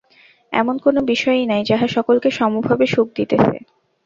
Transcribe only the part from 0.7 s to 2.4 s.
কোন বিষয়ই নাই, যাহা সকলকে